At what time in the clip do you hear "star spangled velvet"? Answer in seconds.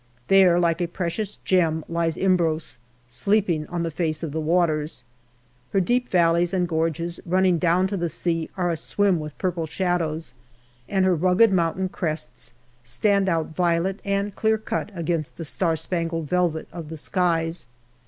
15.45-16.67